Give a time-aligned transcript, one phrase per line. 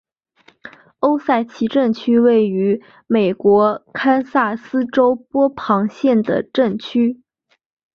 [1.01, 7.21] 欧塞奇镇区为位在美国堪萨斯州波旁县的镇区。